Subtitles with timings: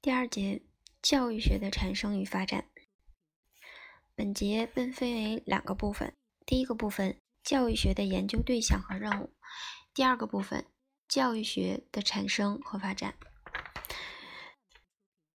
[0.00, 0.62] 第二节，
[1.02, 2.64] 教育学的产生与发展。
[4.14, 6.14] 本节分分为两个部分：
[6.46, 9.30] 第一个部分，教育学的研究对象和任务；
[9.92, 10.64] 第二个部分，
[11.06, 13.14] 教育学的产生和发展。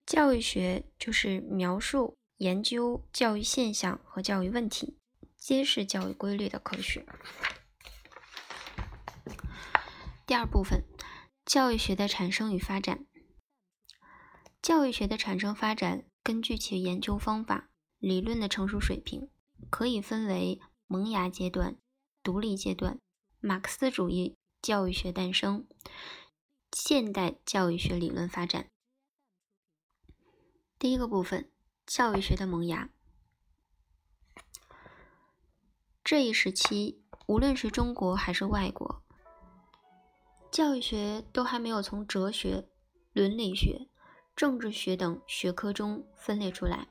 [0.05, 4.99] 教育学就是描述、研究教育现象和教育问题，
[5.37, 7.07] 揭示教育规律的科学。
[10.28, 10.84] 第二部分，
[11.46, 13.06] 教育学的产生与发展。
[14.60, 19.30] 教育学的产生发展，根据其研究方法、理论的成熟水平，
[19.70, 21.78] 可以分为萌芽阶段、
[22.22, 23.00] 独立阶段、
[23.41, 25.66] 马克思主义教育学诞生、
[26.72, 28.69] 现代教育学理论发展。
[30.78, 31.50] 第一个部分，
[31.86, 32.91] 教育学的萌芽。
[36.05, 39.02] 这一时期，无论是中国还是外国，
[40.51, 42.69] 教育学都还没有从哲学、
[43.12, 43.89] 伦理学、
[44.34, 46.89] 政治学等学科中分裂出来，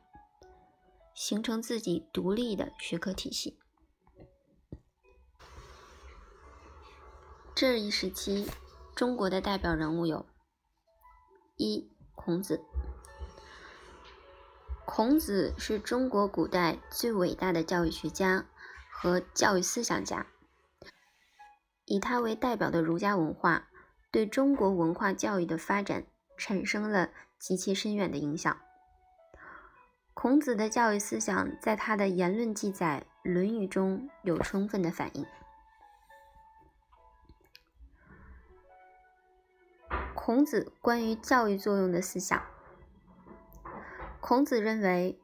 [1.14, 3.60] 形成自己独立的学科体系。
[7.56, 8.48] 这一时期，
[8.96, 10.26] 中国的代表人物有：
[11.56, 12.64] 一、孔子。
[14.86, 18.46] 孔子是中国古代最伟大的教育学家
[18.92, 20.28] 和教育思想家，
[21.88, 23.70] 以他为代表的儒家文化
[24.12, 26.06] 对中国文化教育的发展
[26.38, 28.56] 产生了极其深远的影响。
[30.14, 35.26] 孔子的教育思想在他的言论记载《论语》中有充分的反映。
[40.14, 42.42] 孔子关于教育作用的思想。
[44.20, 45.22] 孔子认为，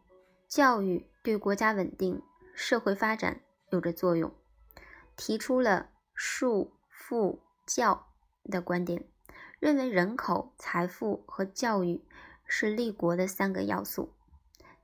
[0.48, 2.22] 教育对国家稳定、
[2.54, 3.42] 社会发展
[3.72, 4.34] 有着作用，
[5.18, 8.08] 提出了“术、富、教”
[8.44, 9.08] 的观点，
[9.60, 12.04] 认为人口、财富和教育
[12.46, 14.14] 是立国的三个要素，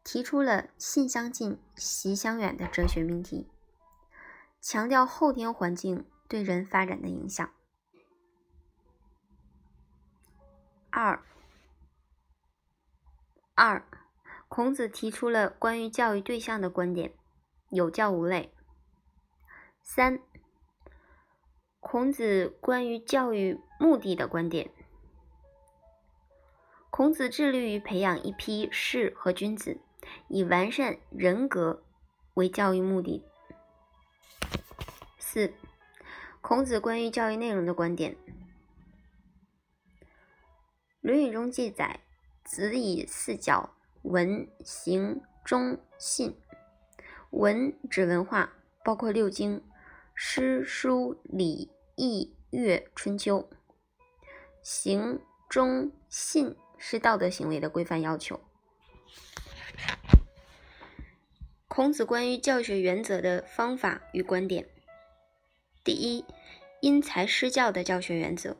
[0.04, 3.50] 提出了“信相近，习相远”的哲学命题，
[4.62, 7.50] 强调后天环境对人发展的影响。
[10.90, 11.24] 二，
[13.56, 13.86] 二。
[14.48, 17.14] 孔子提出了关于教育对象的观点：
[17.70, 18.52] 有教无类。
[19.84, 20.20] 三、
[21.92, 24.70] 孔子关于教育目的的观点：
[26.92, 29.82] 孔子致力于培养一批士和君子，
[30.28, 31.82] 以完善人格
[32.36, 33.26] 为教育目的。
[35.18, 35.52] 四、
[36.42, 38.16] 孔子关于教育内容的观点：
[41.02, 42.02] 《论语》中记载
[42.46, 43.74] ：“子以四教。”
[44.04, 46.38] 文、行、忠、信。
[47.32, 48.54] 文指文化，
[48.86, 49.64] 包括六经、
[50.14, 53.50] 诗、书、礼、易、乐、春秋。
[54.62, 58.40] 行、忠、信是道德行为的规范要求。
[61.68, 64.66] 孔子关于教学原则的方法与观点：
[65.84, 66.24] 第一，
[66.80, 68.56] 因材施教的教学原则。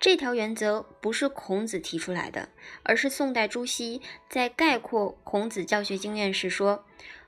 [0.00, 2.48] 这条原则不是孔子提出来的，
[2.82, 4.00] 而是宋代朱熹
[4.30, 6.86] 在概括孔子教学经验时说：“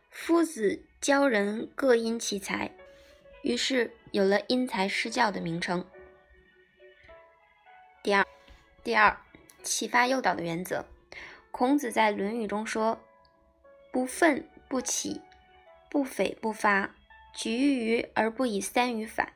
[0.09, 2.75] 夫子教人各因其才。”
[3.43, 5.87] 于是有了因材施教的名称。
[8.03, 8.27] 第二，
[8.83, 9.21] 第二，
[9.62, 10.87] 启发诱导的原则。
[11.51, 13.01] 孔子在《论语》中说
[13.93, 15.21] ：“不愤不启，
[15.91, 16.95] 不悱不发，
[17.34, 19.34] 举一隅而不以三隅反，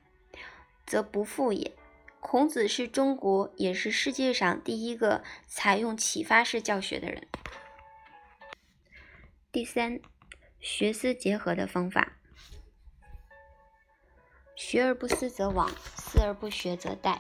[0.87, 1.73] 则不复也。”
[2.21, 7.29] 孔子是中国，也是世界上第一个采用启发式教学的人。
[9.53, 10.01] 第三，
[10.59, 12.14] 学思结合的方法：
[14.57, 17.19] 学而不思则罔，思而不学则殆。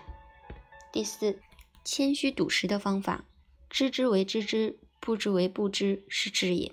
[0.92, 1.40] 第四，
[1.84, 3.24] 谦虚笃实的方法：
[3.68, 6.72] 知之为知之，不知为不知，是知也。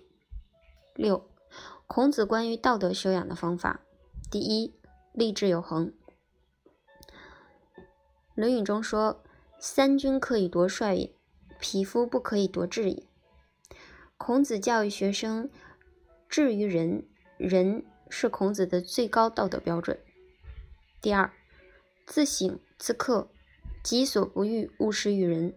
[0.94, 1.28] 六，
[1.88, 3.82] 孔子关于道德修养的方法：
[4.30, 4.76] 第一，
[5.14, 5.92] 立志有恒。
[8.36, 9.24] 《论语》中说
[9.60, 11.12] ：“三军可以夺帅也，
[11.60, 13.04] 匹夫不可以夺志也。”
[14.18, 15.50] 孔子教育学生，
[16.30, 17.08] 志于仁，
[17.38, 20.00] 仁是孔子的最高道德标准。
[21.02, 21.34] 第二，
[22.06, 23.32] 自省自克，
[23.84, 25.56] 己所不欲，勿施于人。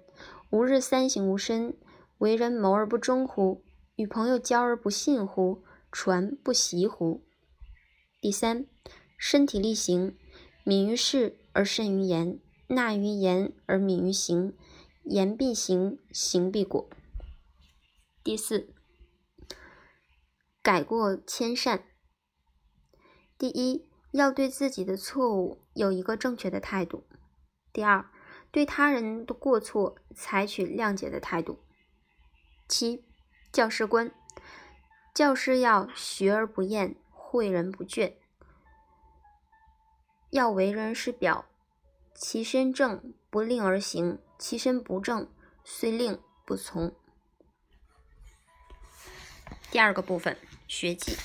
[0.49, 1.77] 吾日三省吾身：
[2.17, 3.63] 为人谋而不忠乎？
[3.97, 5.63] 与朋友交而不信乎？
[5.93, 7.27] 传不习乎？
[8.23, 8.67] 第三，
[9.19, 10.17] 身体力行，
[10.65, 12.41] 敏于事而慎于言。
[12.69, 14.57] 纳于言而敏于行，
[15.03, 16.89] 言必行，行必果。
[18.23, 18.73] 第四，
[20.63, 21.85] 改过迁善。
[23.37, 27.05] 第一，要对自己的错误有一个正确的态度；
[27.73, 28.09] 第二，
[28.53, 31.59] 对他人的过错采取谅解的态度。
[32.69, 33.05] 七、
[33.51, 34.15] 教师观：
[35.13, 38.15] 教师要学而不厌，诲人不倦，
[40.31, 41.47] 要为人师表，
[42.15, 45.29] 其身正不令而行，其身不正
[45.65, 46.95] 虽令不从。
[49.73, 50.39] 第二个部分，
[50.69, 51.17] 学记。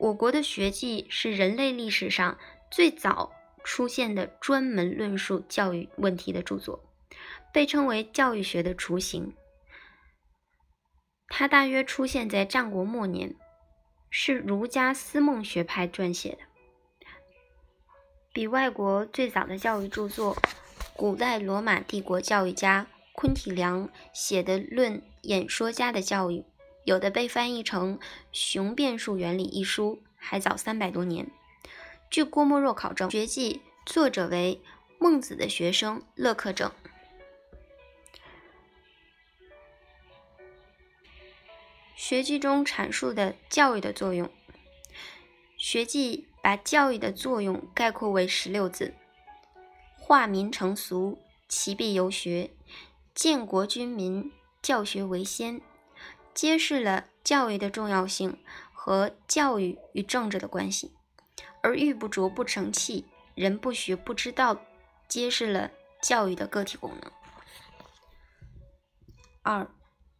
[0.00, 2.38] 我国的学记是人类历史上
[2.70, 3.32] 最早
[3.62, 6.82] 出现的专门论述教育问题的著作，
[7.52, 9.34] 被称为教育学的雏形。
[11.28, 13.36] 它大约出现在战国末年，
[14.08, 16.38] 是儒家思梦学派撰写的，
[18.32, 20.34] 比外国最早的教育著作——
[20.96, 26.38] 古代罗马帝国教育家昆体良写的《论演说家的教育》。
[26.84, 27.98] 有的被翻译成
[28.32, 31.30] 《雄辩术原理》一书，还早三百多年。
[32.10, 33.60] 据郭沫若考证，《学记》
[33.92, 34.60] 作者为
[34.98, 36.70] 孟子的学生乐克正。
[41.94, 44.26] 《学记》中阐述的教育的作用，
[45.56, 48.94] 《学记》把教育的作用概括为十六字：
[49.96, 52.50] 化民成俗，其必由学；
[53.14, 55.60] 建国君民，教学为先。
[56.34, 58.38] 揭示了教育的重要性
[58.72, 60.94] 和教育与政治的关系，
[61.62, 64.60] 而玉不琢不成器，人不学不知道，
[65.08, 65.70] 揭示了
[66.02, 67.12] 教育的个体功能。
[69.42, 69.70] 二、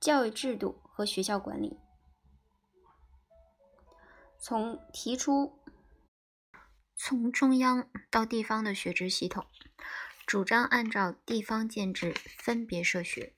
[0.01, 1.79] 教育制度和学校管理，
[4.39, 5.59] 从提出
[6.97, 9.47] 从中央到地方的学制系统，
[10.27, 13.35] 主张按照地方建制分别设学。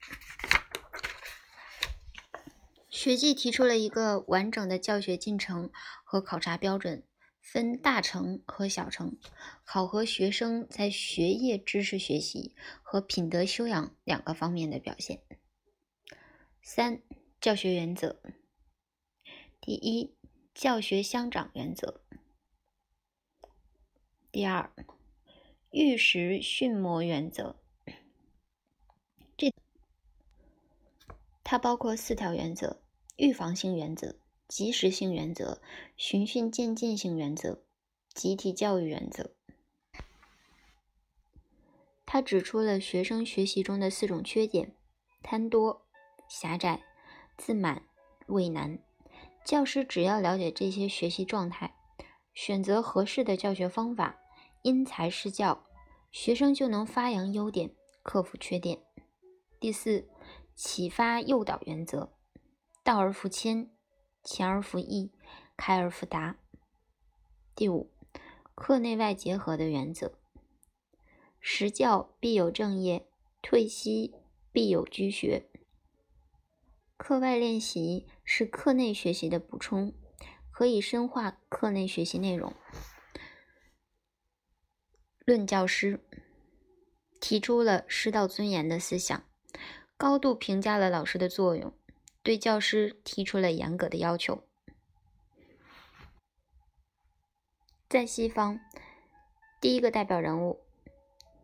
[2.93, 5.73] 学记提出了一个完整的教学进程
[6.05, 7.03] 和考察标准，
[7.41, 9.17] 分大成和小成，
[9.65, 15.23] 考核学生在学业知识学习和品德修养两个方面的表现。
[16.61, 17.01] 三、
[17.41, 18.21] 教学原则：
[19.59, 20.15] 第一，
[20.55, 22.03] 教学相长原则；
[24.31, 24.71] 第二，
[25.71, 27.57] 育时训磨原则。
[29.39, 29.51] 这
[31.43, 32.82] 它包括四条原则。
[33.17, 34.17] 预防性原则、
[34.49, 35.61] 及时性原则、
[35.97, 37.63] 循序渐进性原则、
[38.15, 39.35] 集体教育原则。
[42.05, 44.75] 他指出了学生学习中的四种缺点：
[45.23, 45.87] 贪多、
[46.29, 46.83] 狭窄、
[47.39, 47.85] 自满、
[48.27, 48.79] 畏难。
[49.45, 51.75] 教师只要了解这些学习状态，
[52.35, 54.21] 选择合适的教学方法，
[54.63, 55.65] 因材施教，
[56.11, 58.79] 学生就能发扬优点，克服缺点。
[59.59, 60.09] 第四，
[60.55, 62.13] 启发诱导原则。
[62.85, 63.71] 道而复谦，
[64.25, 65.13] 谦而复义，
[65.57, 66.37] 开而复达。
[67.55, 67.93] 第五，
[68.57, 70.19] 课内外结合的原则：
[71.41, 73.07] 实教必有正业，
[73.41, 74.15] 退息
[74.51, 75.49] 必有居学。
[76.97, 79.95] 课外练习是课内学习的补充，
[80.51, 82.53] 可以深化课内学习内容。
[85.25, 86.05] 论教师
[87.21, 89.23] 提出了师道尊严的思想，
[89.97, 91.73] 高度评价了老师的作用。
[92.23, 94.47] 对教师提出了严格的要求。
[97.89, 98.61] 在西方，
[99.61, 100.61] 第一个代表人物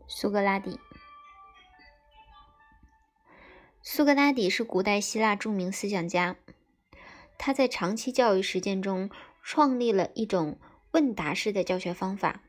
[0.07, 0.79] 苏格拉底。
[3.83, 6.37] 苏格拉底是古代希腊著名思想家，
[7.39, 9.11] 他在长期教育实践中
[9.43, 10.59] 创立了一种
[10.93, 12.43] 问答式的教学方法，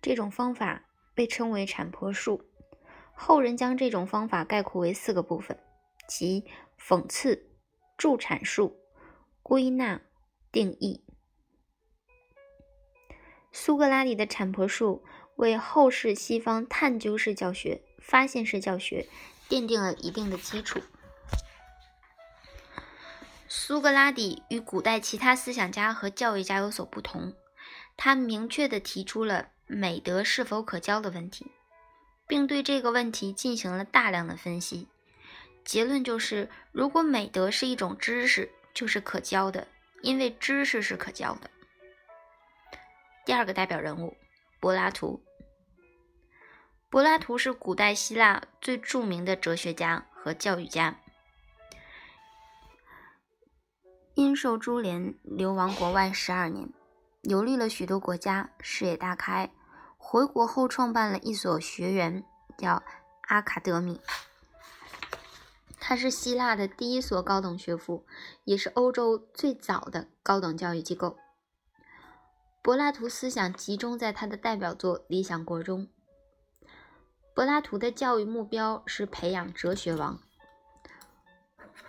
[0.00, 2.44] 这种方法被称为产婆术。
[3.18, 5.58] 后人将这种方法概括为四个部分，
[6.06, 6.44] 即
[6.78, 7.48] 讽刺、
[7.96, 8.76] 助阐述、
[9.42, 10.02] 归纳、
[10.52, 11.02] 定义。
[13.50, 15.02] 苏格拉底的产婆术
[15.36, 19.08] 为后世西方探究式教学、发现式教学
[19.48, 20.80] 奠定了一定的基础。
[23.48, 27.34] 苏格拉底与古代其他思想家和教育家有所不同，
[27.96, 31.50] 他明确地提出了美德是否可教的问题。
[32.26, 34.88] 并对这个问题进行了大量的分析，
[35.64, 39.68] 结论就是：如果美德是一种知识，就是可教的，
[40.02, 41.50] 因为知识是可教的。
[43.24, 44.16] 第二个代表人物，
[44.60, 45.22] 柏拉图。
[46.88, 50.98] 柏拉图是古代希腊最著名的哲学家和教育家，
[54.14, 56.68] 因受株连，流亡国外十二年，
[57.22, 59.50] 游历了许多国家，视野大开。
[60.08, 62.24] 回国后，创办了一所学园，
[62.56, 62.80] 叫
[63.22, 64.00] 阿卡德米。
[65.80, 68.06] 它是希腊的第一所高等学府，
[68.44, 71.16] 也是欧洲最早的高等教育机构。
[72.62, 75.88] 柏拉图思想集中在他的代表作《理想国》中。
[77.34, 80.20] 柏拉图的教育目标是培养哲学王。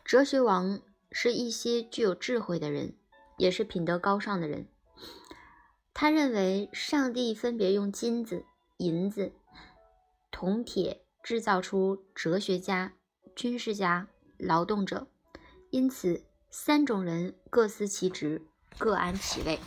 [0.03, 0.81] 哲学王
[1.11, 2.97] 是一些具有智慧的人，
[3.37, 4.67] 也是品德高尚的人。
[5.99, 8.45] 他认为，上帝分别用金子、
[8.77, 9.33] 银子、
[10.29, 12.93] 铜铁制造出哲学家、
[13.35, 15.07] 军事家、劳动者，
[15.71, 18.45] 因此三种人各司其职，
[18.77, 19.57] 各安其位。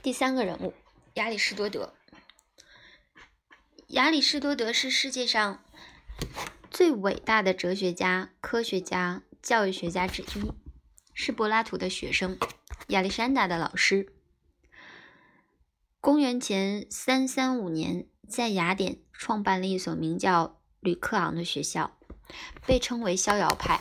[0.00, 0.72] 第三个人物，
[1.14, 1.92] 亚里士多德。
[3.88, 5.64] 亚里士多德是世界上
[6.70, 10.52] 最伟大的哲学家、科学家、教育学家之一，
[11.12, 12.38] 是柏拉图的学生，
[12.88, 14.12] 亚历山大的老师。
[16.00, 21.98] 公元前三三五年，在雅典创办了一所名叫吕克昂的学校，
[22.66, 23.80] 被称为逍遥派。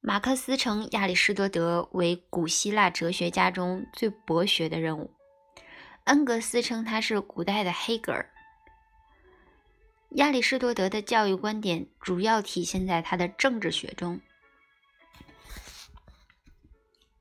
[0.00, 5.14] 马克思称亚里士多德为古希腊哲学家中最博学的人物。
[6.04, 8.30] 恩格斯称他是古代的黑格尔。
[10.16, 14.20] 亚里士多德的教育观点主要体现在他的政治学中。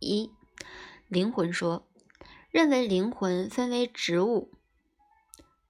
[0.01, 0.31] 一、
[1.07, 1.87] 灵魂说，
[2.49, 4.51] 认为灵魂分为植物、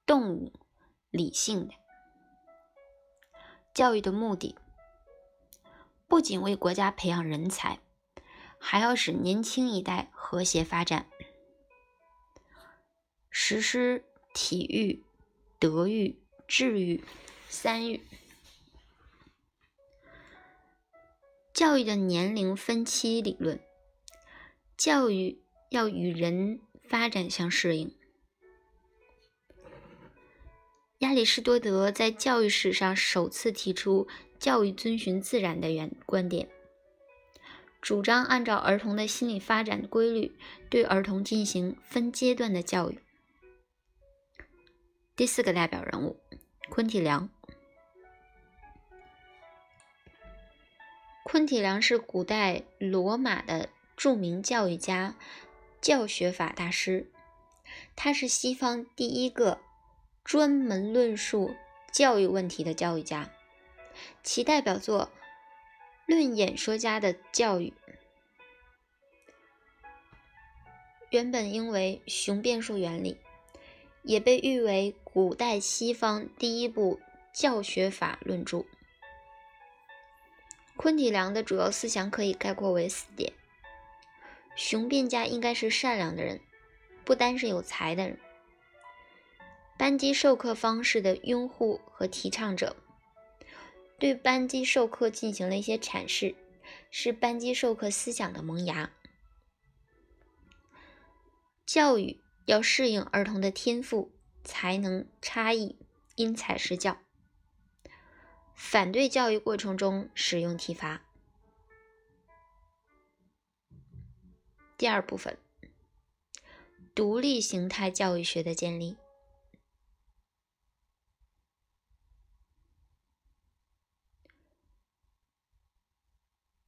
[0.05, 0.53] 动物、
[1.11, 1.73] 理性的。
[3.73, 4.55] 教育的目的
[6.07, 7.79] 不仅为国家培养人才，
[8.57, 11.07] 还要使年轻一代和谐发展。
[13.29, 15.03] 实施体育、
[15.59, 17.03] 德育、智育
[17.49, 18.01] 三育。
[21.53, 23.59] 教育的年龄分期理论，
[24.81, 27.95] 教育要与人发展相适应。
[30.97, 34.07] 亚里士多德在教育史上首次提出
[34.39, 36.49] 教育遵循自然的原观点，
[37.79, 40.35] 主张按照儿童的心理发展规律，
[40.67, 42.97] 对儿童进行分阶段的教育。
[45.15, 46.19] 第四个代表人物，
[46.71, 47.29] 昆体良。
[51.23, 53.69] 昆体良是古代罗马的
[54.01, 55.15] 著名教育家、
[55.79, 57.11] 教学法大师，
[57.95, 59.59] 他是西方第一个
[60.23, 61.53] 专门论述
[61.93, 63.29] 教育问题的教育家。
[64.23, 65.11] 其代表作
[66.07, 67.71] 《论演说家的教育》
[71.11, 73.19] 原本应为雄辩术原理。
[74.01, 76.99] 也被誉为古代西方第一部
[77.31, 78.65] 教学法论著。
[80.75, 83.31] 昆体良的主要思想可以概括为四点：
[84.55, 86.41] 雄辩家应该是善良的人，
[87.03, 88.17] 不单是有才的人；
[89.77, 92.75] 班级授课方式的拥护和提倡者，
[93.99, 96.35] 对班级授课进行了一些阐释，
[96.89, 98.91] 是班级授课思想的萌芽。
[101.65, 102.19] 教育。
[102.45, 104.11] 要适应儿童的天赋、
[104.43, 105.77] 才能差异，
[106.15, 106.97] 因材施教。
[108.55, 111.03] 反对教育过程中使用体罚。
[114.81, 115.37] 第二部分，
[116.95, 118.97] 独立形态教育学的建立。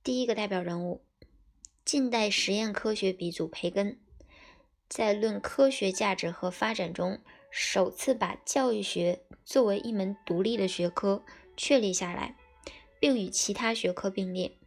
[0.04, 1.04] 第一个代表人物，
[1.84, 4.00] 近代实验科学鼻祖培根。
[4.88, 11.26] 在论科学价值和发展中，首次把教育学作为一门独立的学科
[11.58, 12.38] 确立下来，
[13.00, 14.60] 并与其他学科并列。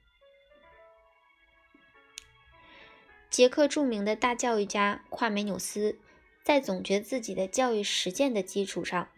[3.36, 5.98] 捷克著名的大教育家夸美纽斯
[6.42, 9.10] 在总结自己的教育实践的基础上，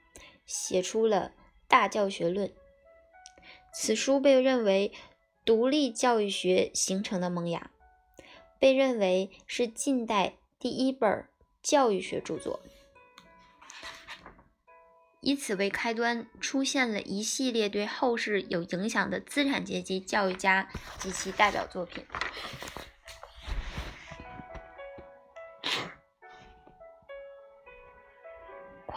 [0.45, 1.35] 写出了
[1.69, 2.49] 《大教学论》。
[3.73, 4.93] 此书被认为
[5.45, 7.71] 独立教育学形成的萌芽，
[8.59, 10.35] 被认为是近代。
[10.59, 11.29] 第一本
[11.63, 12.59] 教育学著作，
[15.21, 22.05] 以此为开端，出现了一系列对后世有影响的资产阶级教育家及其代表作品。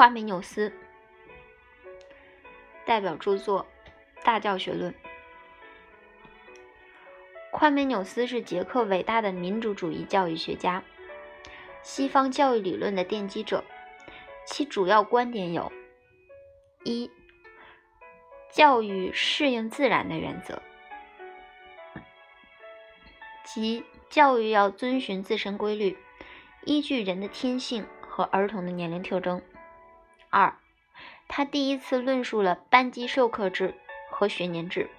[0.01, 0.73] 夸美纽斯
[2.87, 3.67] 代表著作
[4.25, 4.91] 《大教学论》。
[7.51, 10.83] 夸美纽斯是捷克伟大的民主主义教育学家。
[11.83, 13.63] 西方教育理论的奠基者，
[14.47, 15.71] 其主要观点有：
[16.83, 17.11] 一、
[18.49, 20.63] 教育适应自然的原则，
[23.43, 25.95] 即教育要遵循自身规律，
[26.65, 29.39] 依据人的天性和儿童的年龄特征；
[30.31, 30.57] 二、
[31.27, 33.75] 他第一次论述了班级授课制
[34.09, 34.89] 和学年制，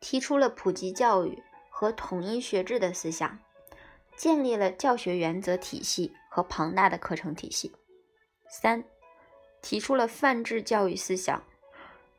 [0.00, 3.38] 提出了普及教育和统一学制的思想，
[4.16, 7.72] 建立了教学原则体系和庞大的课程体系。
[8.48, 8.82] 三，
[9.62, 11.44] 提出了泛制教育思想，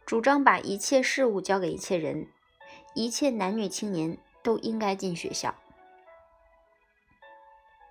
[0.05, 2.29] 主张把一切事物交给一切人，
[2.95, 5.53] 一切男女青年都应该进学校。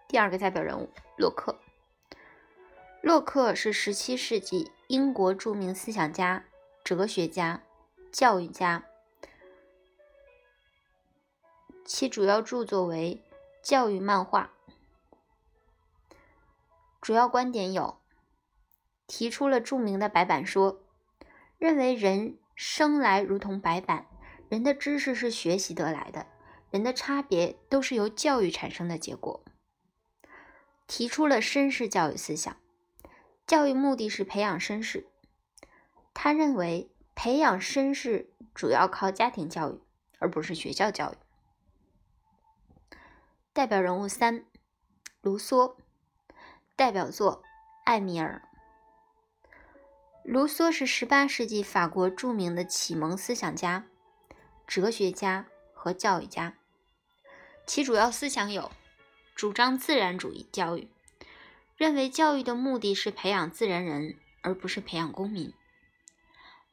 [0.09, 0.89] 第二个代表人物，
[1.19, 1.61] 洛克。
[3.03, 6.45] 洛克是17世纪英国著名思想家、
[6.85, 7.63] 哲学家、
[8.13, 8.85] 教育家，
[11.85, 13.25] 其主要著作为
[13.63, 14.53] 教育漫画。
[17.01, 17.99] 主要观点有：
[19.07, 20.83] 提出了著名的白板说，
[21.57, 24.07] 认为人生来如同白板，
[24.51, 26.27] 人的知识是学习得来的，
[26.71, 29.43] 人的差别都是由教育产生的结果。
[30.87, 32.55] 提出了绅士教育思想。
[33.51, 35.09] 教育目的是培养绅士，
[36.15, 39.81] 他认为培养绅士主要靠家庭教育，
[40.21, 41.17] 而不是学校教育。
[43.53, 44.45] 代表人物三：
[45.21, 45.75] 卢梭，
[46.77, 47.43] 代表作
[47.85, 48.41] 《艾米尔》。
[50.23, 53.89] 卢梭是18世纪法国著名的启蒙思想家、
[54.65, 56.55] 哲学家和教育家，
[57.67, 58.71] 其主要思想有：
[59.35, 60.89] 主张自然主义教育。
[61.81, 65.51] 认为教育的目的是培养自然人，而不是培养公民。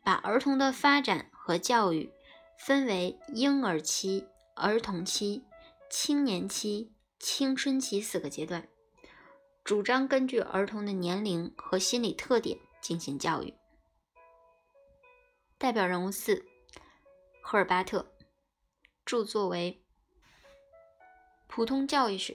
[0.03, 2.11] 把儿童的发展和教育
[2.59, 5.45] 分为婴儿期、儿童期、
[5.89, 8.67] 青年期、青春期四个阶段，
[9.63, 13.53] 主张根据儿童的年龄和心理特点进行教育。
[15.57, 16.45] 代表人物四：
[17.41, 18.11] 赫尔巴特，
[19.05, 19.81] 著作为
[21.47, 22.33] 《普通教育学》。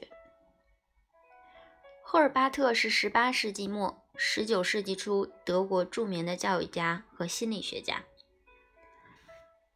[2.12, 8.04] 赫尔巴特是18世纪末、19世纪初德国著名的教育家和心理学家，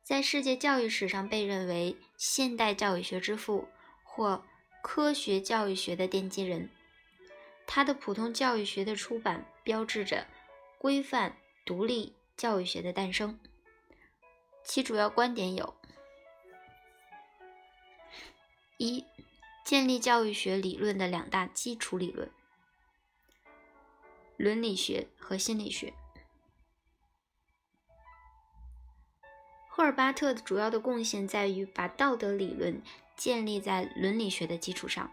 [0.03, 3.71] 在世界教育史上被认为现代教育学之父
[4.05, 4.45] 或
[4.83, 6.69] 科学教育学的奠基人。
[7.67, 10.27] 他的《普通教育学》的出版标志着
[10.77, 13.41] 规范独立教育学的诞生，
[14.63, 15.75] 其主要观点有：
[18.77, 19.03] 一。
[19.67, 22.31] 建立教育学理论的两大基础理论：
[24.37, 25.93] 伦理学和心理学。
[29.69, 32.81] 赫尔巴特的主要的贡献在于把道德理论
[33.17, 35.13] 建立在伦理学的基础上，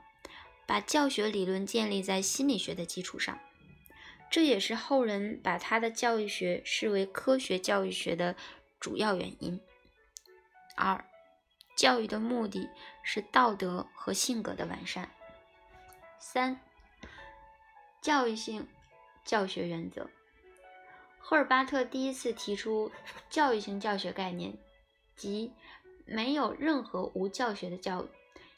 [0.67, 3.39] 把教学理论建立在心理学的基础上。
[4.29, 8.35] 这也是后人把他的教育学视为科学教育学的
[8.79, 9.59] 主要原因。
[10.75, 11.03] 二。
[11.83, 12.69] 教育的目的
[13.01, 15.11] 是道德和性格的完善。
[16.17, 16.61] 三、
[18.01, 18.69] 教育性
[19.25, 20.09] 教学原则。
[21.19, 22.89] 赫尔巴特第一次提出
[23.29, 24.57] 教育性教学概念，
[25.17, 25.51] 即
[26.05, 28.07] 没有任何无教学的教育，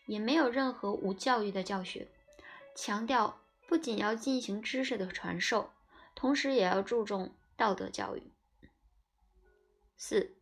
[0.06, 2.08] 也没有任何无教育的教学，
[2.76, 5.74] 强调不仅要进行知识的传授，
[6.14, 8.32] 同时也要注重道德教育。
[9.98, 10.38] 四、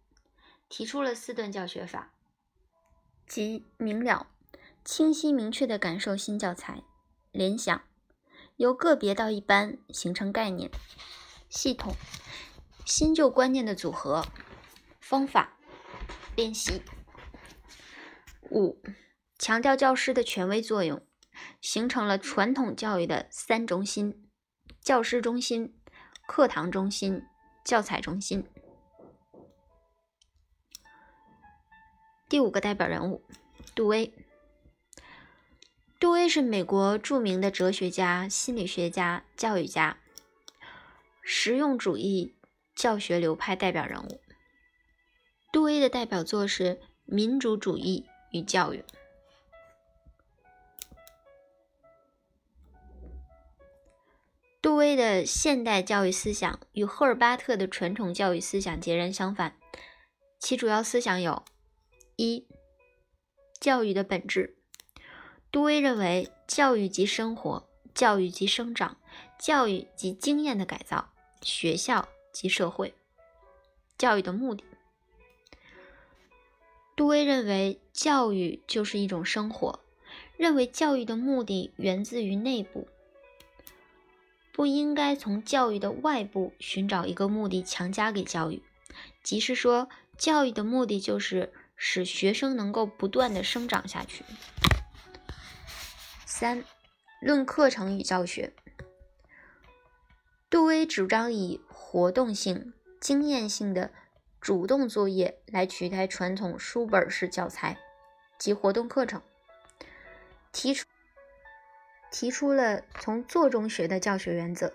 [0.67, 2.09] 提出了四顿教学法。
[3.27, 4.27] 即明了、
[4.83, 6.83] 清晰、明确的感受新教材，
[7.31, 7.81] 联想，
[8.57, 10.69] 由个别到一般形成概念，
[11.49, 11.95] 系统，
[12.85, 14.25] 新旧观念的组合，
[14.99, 15.57] 方法，
[16.35, 16.81] 练习。
[18.51, 18.77] 五、
[19.39, 21.01] 强调教师的权威作用，
[21.59, 24.29] 形成了传统教育的三中心：
[24.81, 25.73] 教师中心、
[26.27, 27.23] 课堂中心、
[27.63, 28.47] 教材中心。
[32.33, 33.21] 第五个代表人物，
[33.75, 34.11] 杜威。
[35.99, 39.99] 杜威是美国著名的哲学家、心理学家、教育家，
[41.21, 42.33] 实用主义
[42.73, 44.19] 教学流派代表人物。
[45.51, 48.79] 杜威的代表作是《民主主义与教育》。
[54.59, 59.55] 杜威的现代教育思想与赫尔巴特的传统教育思想截然相反，
[60.39, 61.45] 其主要思想有。
[62.15, 62.45] 一、
[63.59, 64.55] 教育的本质。
[65.51, 68.97] 杜威认为，教育即生活，教育即生长，
[69.39, 72.93] 教育即经验的改造，学校即社会。
[73.97, 74.63] 教育的目的。
[76.95, 79.79] 杜威认为，教育就是一种生活，
[80.37, 82.87] 认为教育的目的源自于内部，
[84.51, 88.61] 不应该从教育的外部寻找一个目的强加给教育，
[89.23, 91.51] 即是说，教育的目的就是。
[91.85, 94.23] 使学生能够不断的生长下去。
[96.25, 96.63] 三、
[97.19, 98.53] 论课程与教学。
[100.49, 103.91] 杜威主张以活动性、经验性的
[104.39, 107.77] 主动作业来取代传统书本式教材
[108.39, 109.21] 及活动课程，
[110.53, 110.87] 提出
[112.09, 114.73] 提出了从做中学的教学原则，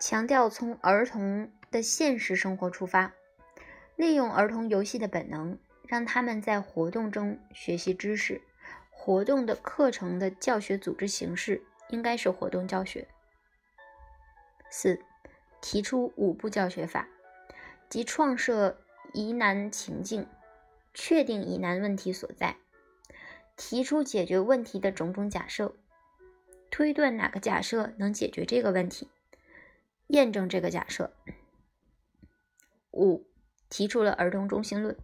[0.00, 3.12] 强调从儿童的现实生活出发，
[4.00, 8.40] 利用儿童游戏的本能，让他们在活动中学习知识。
[8.88, 13.06] 活动的课程的教学组织形式应该是活动教学。
[14.70, 14.98] 四、
[15.60, 17.06] 提出五步教学法，
[17.90, 18.78] 即创设
[19.12, 20.26] 疑难情境，
[20.94, 22.56] 确定疑难问题所在，
[23.54, 25.76] 提出解决问题的种种假设，
[26.70, 29.10] 推断哪个假设能解决这个问题，
[30.06, 31.12] 验证这个假设。
[32.92, 33.29] 五、
[33.70, 34.94] 提出了儿童中心论。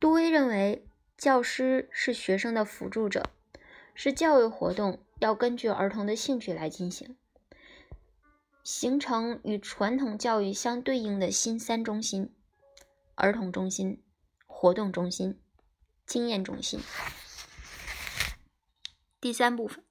[0.00, 0.84] 杜威认为。
[1.20, 3.28] 教师是学生的辅助者，
[3.94, 7.14] 是教育活动要根据儿童的兴趣来进行，
[8.64, 12.34] 形成与传统教育相对应的新三中心：
[13.16, 14.02] 儿童中心、
[14.46, 15.38] 活动中心、
[16.06, 16.80] 经验中心。
[19.20, 19.84] 第三部分，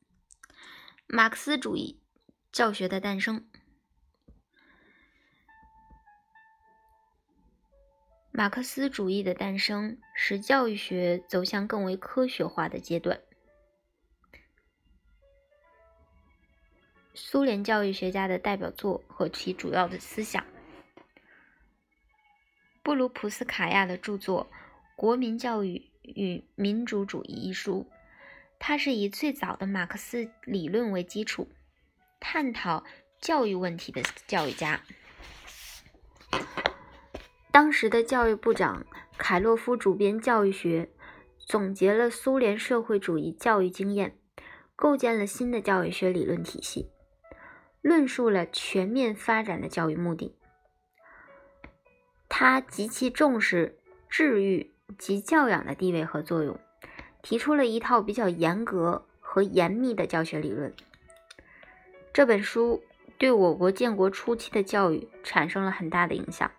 [1.05, 2.01] 马克思主义
[2.51, 3.47] 教学的诞生。
[8.39, 13.19] 马克思主义的诞生使教育学走向更为科学化的阶段。
[17.13, 20.45] 苏联教育学家的代表作和其主要的思想，
[22.81, 24.49] 布鲁普斯卡娅的著作
[24.95, 27.85] 《国民教育与民主主义》一书，
[28.57, 31.49] 他是以最早的马克思理论为基础，
[32.21, 32.85] 探讨
[33.19, 34.81] 教育问题的教育家。
[37.51, 38.85] 当时的教育部长
[39.17, 40.87] 凯洛夫主编《教育学》，
[41.39, 44.15] 总结了苏联社会主义教育经验，
[44.75, 46.91] 构建了新的教育学理论体系，
[47.81, 50.35] 论述了全面发展的教育目的。
[52.29, 56.59] 他极其重视治愈及教养的地位和作用，
[57.23, 60.71] 提出了一套比较严格和严密的教学理论。
[62.13, 62.83] 这本书
[63.17, 66.49] 对我国建国初期的教育产生了很大的影响。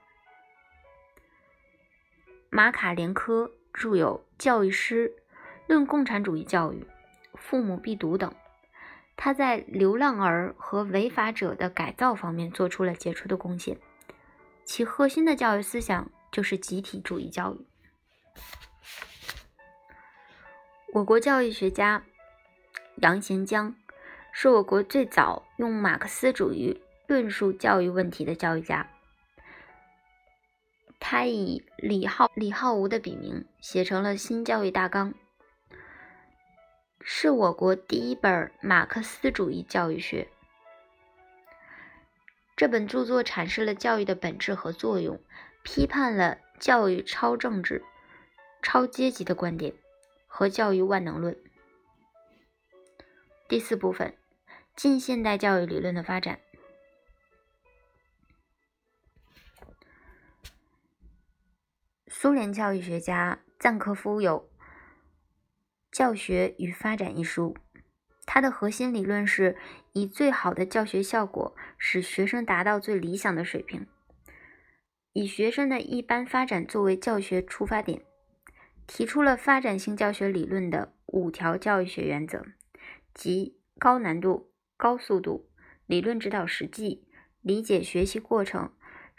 [2.53, 5.09] 马卡连科著有《教育师》
[5.69, 6.81] 《论共产主义教育》
[7.35, 8.35] 《父母必读》等，
[9.17, 13.79] 他在流浪儿和违法者的改造方面做出了杰出的贡献。
[14.65, 17.65] 其核心的教育思想就是集体主义教育。
[20.93, 22.03] 我国教育学家
[22.97, 23.77] 杨贤江
[24.33, 28.85] 是我国最早用马克思主义论述教育问题的教育家。
[31.13, 35.13] 他以李浩李浩吾的笔名写成了《新教育大纲》，
[37.01, 40.29] 是我国第一本马克思主义教育学。
[42.55, 45.21] 这本著作阐释了教育的本质和作用，
[45.65, 47.83] 批判了教育超政治、
[48.63, 49.75] 超阶级的观点
[50.29, 51.37] 和教育万能论。
[53.49, 54.17] 第四部分，
[54.77, 56.39] 近现代教育理论的发展。
[62.23, 64.51] 苏联教育学家赞科夫有
[65.91, 67.57] 《教学与发展》一书，
[68.27, 69.57] 它的核心理论是
[69.95, 73.87] 以最好的教学效果使学生达到最理想的水平，
[75.15, 78.03] 以学生的一般发展作为教学出发点，
[78.87, 82.45] 提出了发展性教学理论的五条教育学原则，
[83.15, 85.49] 即高难度、高速度、
[85.87, 87.09] 理论指导实际、
[87.41, 88.71] 理解学习过程。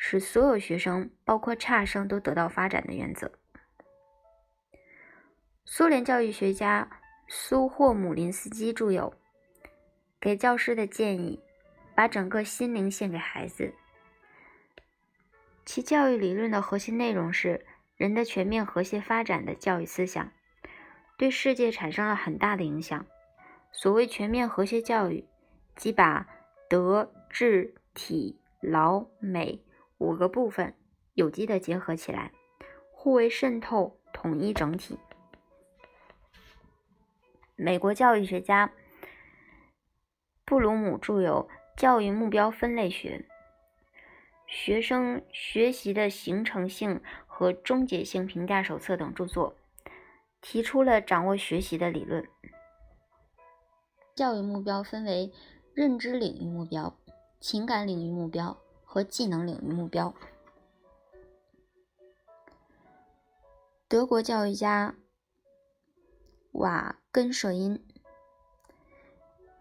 [0.03, 3.31] 使所有学生，包括差生，都得到发展的原则。
[5.63, 6.89] 苏联教育学家
[7.27, 9.13] 苏霍姆林斯基著有
[10.19, 11.39] 《给教师的建议》，
[11.95, 13.71] 把整个心灵献给孩子。
[15.65, 17.63] 其教育理论的核心内容是
[17.95, 20.31] 人的全面和谐发展的教育思想，
[21.15, 23.05] 对世界产生了很大的影响。
[23.71, 25.23] 所谓全面和谐教育，
[25.75, 26.27] 即把
[26.67, 29.63] 德、智、体、劳、美。
[30.01, 30.73] 五个部分
[31.13, 32.31] 有机的结合起来，
[32.91, 34.97] 互为渗透，统一整体。
[37.55, 38.73] 美国教育学家
[40.43, 41.47] 布鲁姆著有
[41.79, 43.23] 《教育目标分类学》，
[44.47, 49.55] 学生学习的形成性和终结性评价手册等著作，
[50.41, 52.27] 提出了掌握学习的理论。
[54.15, 55.31] 教育目标分为
[55.75, 56.97] 认知领域目标、
[57.39, 58.57] 情感领域目标。
[58.93, 60.13] 和技能领域目标。
[63.87, 64.95] 德国教育家
[66.51, 67.77] 瓦根舍因《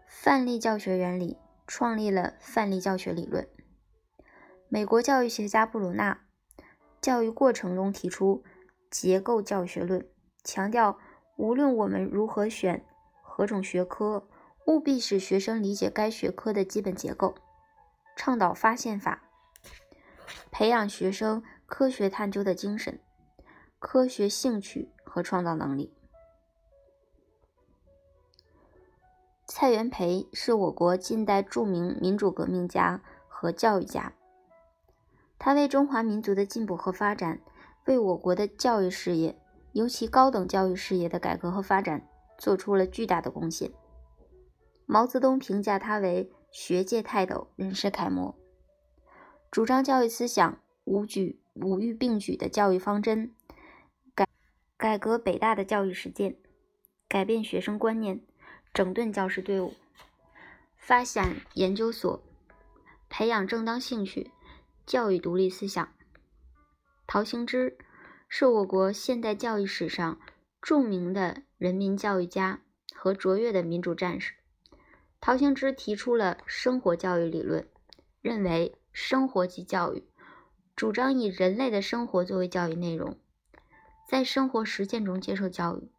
[0.05, 3.47] 范例教学原理》创立了范例教学理论。
[4.67, 6.25] 美国教育学家布鲁纳
[6.99, 8.43] 教育过程中提出
[8.89, 10.05] 结构教学论，
[10.43, 10.99] 强调
[11.37, 12.85] 无论我们如何选
[13.21, 14.27] 何种学科，
[14.67, 17.33] 务必使学生理解该学科的基本结构，
[18.15, 19.23] 倡导发现法，
[20.51, 22.99] 培养学生科学探究的精神、
[23.79, 25.93] 科学兴趣和创造能力。
[29.45, 34.13] 蔡元培是我国近代著名民主革命家和教育家，
[35.37, 37.41] 他为中华民族的进步和发展，
[37.85, 39.37] 为我国的教育事业，
[39.73, 43.71] 尤其高等教育事业的改革和发展，做出了巨大的贡献。
[44.85, 48.35] 毛泽东评价他为学界泰斗、人世楷模，
[49.49, 53.33] 主张教育思想五举五育并举的教育方针，
[54.13, 54.27] 改
[54.75, 56.35] 改革北大的教育实践，
[57.07, 58.21] 改变学生观念。
[58.73, 59.73] 整顿教师队伍，
[60.77, 62.21] 发展研究所，
[63.09, 64.31] 培养正当兴趣，
[64.85, 65.93] 教育独立思想。
[67.07, 67.77] 陶行知
[68.27, 70.19] 是我国现代教育史上
[70.61, 72.61] 著名的人民教育家
[72.93, 74.35] 和卓越的民主战士。
[75.21, 77.67] 陶行知提出了生活教育理论，
[78.21, 80.03] 认为生活即教育，
[80.75, 83.19] 主张以人类的生活作为教育内容，
[84.09, 85.91] 在生活实践中接受教育。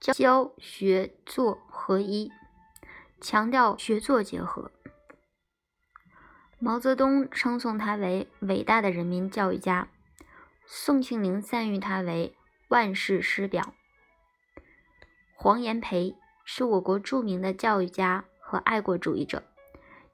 [0.00, 2.30] 教学作合一，
[3.20, 4.70] 强调学作结合。
[6.60, 9.88] 毛泽东称颂他为伟大的人民教育家，
[10.64, 12.36] 宋庆龄赞誉他为
[12.68, 13.74] 万世师表。
[15.34, 16.16] 黄炎培
[16.50, 19.42] 是我国著名的教育家和爱国主义者，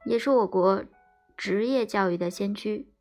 [0.04, 0.84] 也是我国
[1.36, 2.92] 职业教育的先驱。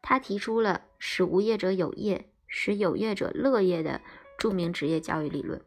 [0.00, 4.00] 他提出了“使无业者有业，使有业者乐业”的
[4.38, 5.62] 著名职业教育理论。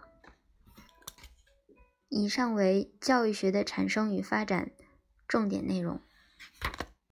[2.10, 4.72] 以上为教育学的产生与发展
[5.28, 6.02] 重点内容。